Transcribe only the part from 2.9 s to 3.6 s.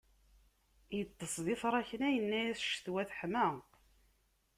teḥma.